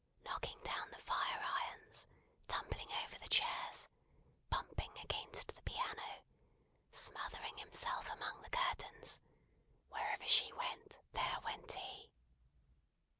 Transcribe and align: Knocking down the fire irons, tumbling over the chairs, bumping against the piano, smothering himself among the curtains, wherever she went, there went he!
Knocking 0.25 0.59
down 0.63 0.89
the 0.89 0.97
fire 0.97 1.39
irons, 1.45 2.07
tumbling 2.47 2.91
over 3.03 3.19
the 3.19 3.27
chairs, 3.29 3.87
bumping 4.49 4.89
against 4.97 5.53
the 5.55 5.61
piano, 5.61 6.23
smothering 6.91 7.55
himself 7.59 8.09
among 8.09 8.41
the 8.41 8.49
curtains, 8.49 9.19
wherever 9.89 10.25
she 10.25 10.51
went, 10.53 10.97
there 11.11 11.37
went 11.43 11.73
he! 11.73 12.09